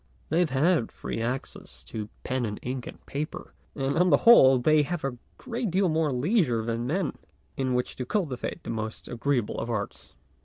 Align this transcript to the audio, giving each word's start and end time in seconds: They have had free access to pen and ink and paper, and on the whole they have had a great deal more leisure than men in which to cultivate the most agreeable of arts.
They 0.29 0.39
have 0.39 0.49
had 0.49 0.91
free 0.91 1.21
access 1.21 1.83
to 1.83 2.09
pen 2.23 2.43
and 2.43 2.57
ink 2.63 2.87
and 2.87 3.05
paper, 3.05 3.53
and 3.75 3.99
on 3.99 4.09
the 4.09 4.25
whole 4.25 4.57
they 4.57 4.81
have 4.81 5.03
had 5.03 5.13
a 5.13 5.17
great 5.37 5.69
deal 5.69 5.89
more 5.89 6.09
leisure 6.11 6.65
than 6.65 6.87
men 6.87 7.13
in 7.55 7.75
which 7.75 7.95
to 7.97 8.05
cultivate 8.07 8.63
the 8.63 8.71
most 8.71 9.07
agreeable 9.07 9.59
of 9.59 9.69
arts. 9.69 10.15